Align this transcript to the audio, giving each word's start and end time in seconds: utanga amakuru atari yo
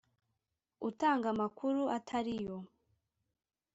utanga 0.87 1.25
amakuru 1.33 1.81
atari 1.97 2.33
yo 2.45 2.57